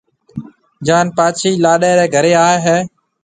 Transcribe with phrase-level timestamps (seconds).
[0.85, 2.77] جان پاڇِي لاڏَي رَي گھرَي آئيَ ھيََََ